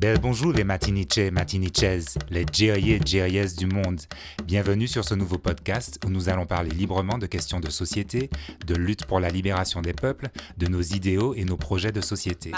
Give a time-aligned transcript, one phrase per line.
[0.00, 4.00] Bel bonjour les matiniches, matiniches, les djeriers, djeriès du monde.
[4.46, 8.30] Bienvenue sur ce nouveau podcast où nous allons parler librement de questions de société,
[8.66, 12.50] de lutte pour la libération des peuples, de nos idéaux et nos projets de société.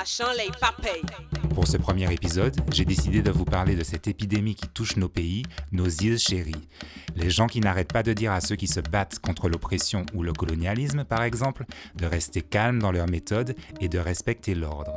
[1.52, 5.08] Pour ce premier épisode, j'ai décidé de vous parler de cette épidémie qui touche nos
[5.08, 6.68] pays, nos îles chéries.
[7.16, 10.22] Les gens qui n'arrêtent pas de dire à ceux qui se battent contre l'oppression ou
[10.22, 11.64] le colonialisme, par exemple,
[11.96, 14.96] de rester calmes dans leurs méthodes et de respecter l'ordre.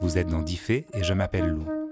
[0.00, 1.83] Vous êtes dans Diffé et je m'appelle Lou.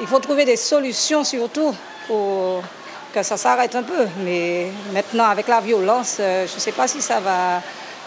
[0.00, 1.74] Il faut trouver des solutions surtout
[2.06, 2.62] pour
[3.12, 4.06] que ça s'arrête un peu.
[4.22, 7.62] Mais maintenant, avec la violence, euh, je ne sais pas si ça va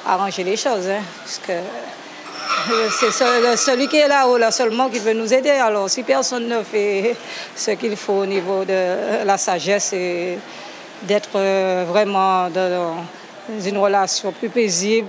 [0.05, 0.89] arranger les choses.
[0.89, 1.01] Hein,
[1.49, 5.49] euh, c'est celui qui est là-haut, là seulement, qui veut nous aider.
[5.49, 7.15] Alors, si personne ne fait
[7.55, 10.37] ce qu'il faut au niveau de la sagesse et
[11.01, 12.95] d'être euh, vraiment dans
[13.65, 15.07] une relation plus paisible,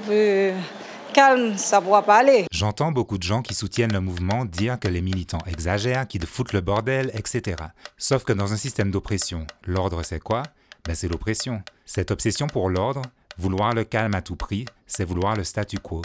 [1.14, 2.44] calme, ça ne pourra pas aller.
[2.52, 6.52] J'entends beaucoup de gens qui soutiennent le mouvement dire que les militants exagèrent, qu'ils foutent
[6.52, 7.56] le bordel, etc.
[7.96, 10.42] Sauf que dans un système d'oppression, l'ordre c'est quoi?
[10.86, 11.62] Ben, C'est l'oppression.
[11.86, 13.02] Cette obsession pour l'ordre,
[13.38, 16.02] vouloir le calme à tout prix, c'est vouloir le statu quo.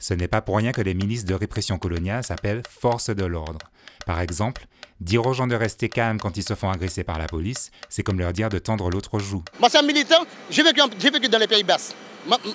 [0.00, 3.58] Ce n'est pas pour rien que les milices de répression coloniale s'appellent forces de l'ordre.
[4.06, 4.66] Par exemple,
[5.00, 8.02] dire aux gens de rester calmes quand ils se font agresser par la police, c'est
[8.02, 9.42] comme leur dire de tendre l'autre joue.
[9.60, 11.76] Moi, c'est un militant, j'ai vécu, vécu, dans les Pays bas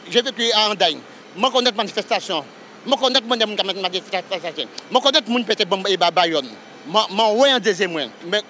[0.09, 0.99] J'ai vécu à Andagne.
[1.35, 2.43] Je connais manifestation.
[2.85, 4.67] Je connais manifestation.
[4.91, 6.43] Je connais moun pété bombe et babayon.
[6.85, 7.93] Moi, ouais un deuxième
[8.27, 8.41] Mais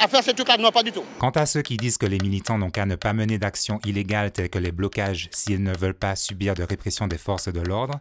[0.00, 1.04] à, faire ces trucs-là, non, pas du tout.
[1.18, 4.30] Quant à ceux qui disent que les militants n'ont qu'à ne pas mener d'actions illégales
[4.32, 8.00] telles que les blocages s'ils ne veulent pas subir de répression des forces de l'ordre,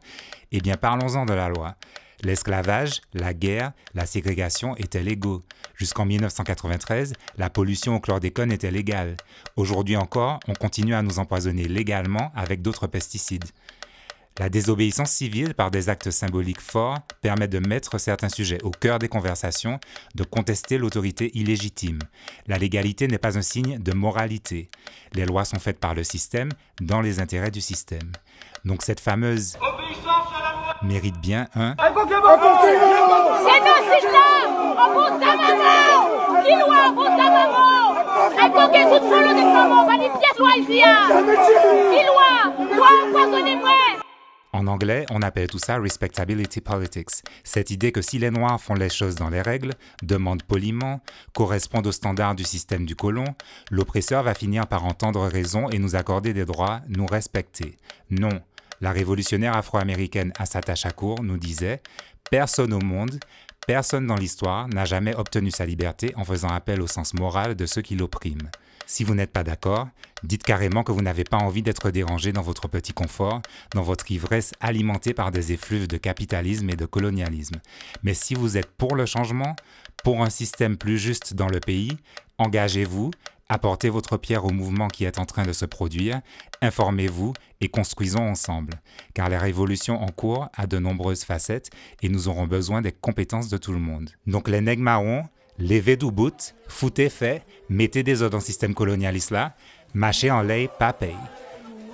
[0.51, 1.75] eh bien parlons-en de la loi.
[2.23, 5.43] L'esclavage, la guerre, la ségrégation étaient légaux.
[5.75, 9.17] Jusqu'en 1993, la pollution au chlordécone était légale.
[9.55, 13.45] Aujourd'hui encore, on continue à nous empoisonner légalement avec d'autres pesticides.
[14.39, 18.99] La désobéissance civile par des actes symboliques forts permet de mettre certains sujets au cœur
[18.99, 19.79] des conversations,
[20.13, 21.99] de contester l'autorité illégitime.
[22.45, 24.69] La légalité n'est pas un signe de moralité.
[25.13, 26.49] Les lois sont faites par le système
[26.81, 28.11] dans les intérêts du système.
[28.63, 29.57] Donc cette fameuse
[30.83, 31.75] mérite bien un
[44.53, 47.23] en anglais, on appelle tout ça respectability politics.
[47.43, 51.01] Cette idée que si les Noirs font les choses dans les règles, demandent poliment,
[51.33, 53.25] correspondent aux standards du système du colon,
[53.71, 57.77] l'oppresseur va finir par entendre raison et nous accorder des droits, nous respecter.
[58.09, 58.41] Non.
[58.79, 61.81] La révolutionnaire afro-américaine Assata Shakur nous disait
[62.29, 63.19] Personne au monde,
[63.67, 67.65] personne dans l'histoire n'a jamais obtenu sa liberté en faisant appel au sens moral de
[67.65, 68.49] ceux qui l'oppriment.
[68.85, 69.89] Si vous n'êtes pas d'accord,
[70.23, 73.41] dites carrément que vous n'avez pas envie d'être dérangé dans votre petit confort,
[73.75, 77.57] dans votre ivresse alimentée par des effluves de capitalisme et de colonialisme.
[78.03, 79.57] Mais si vous êtes pour le changement,
[80.01, 81.97] pour un système plus juste dans le pays,
[82.37, 83.11] engagez-vous,
[83.49, 86.21] apportez votre pierre au mouvement qui est en train de se produire,
[86.61, 88.73] informez-vous et construisons ensemble,
[89.13, 91.69] car la révolution en cours a de nombreuses facettes
[92.01, 94.09] et nous aurons besoin des compétences de tout le monde.
[94.25, 95.23] Donc les nègres marrons,
[95.57, 99.55] levez du bout, foutez fait, mettez des autres dans le système colonialiste là,
[99.93, 101.15] mâchez en lait, pas paye.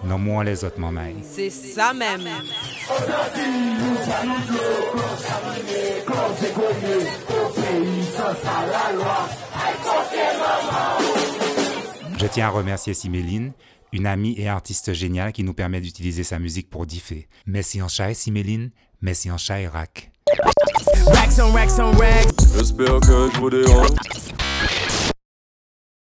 [0.03, 1.02] Non moins les autres mamans.
[1.22, 2.28] C'est ça même.
[12.23, 13.51] Je tiens à remercier Siméline,
[13.91, 17.28] une amie et artiste géniale qui nous permet d'utiliser sa musique pour differ.
[17.45, 20.09] Merci en chat Siméline, merci en chat rack.
[21.07, 22.56] Racks on racks on racks.
[22.56, 23.89] J'espère que je vous dérange.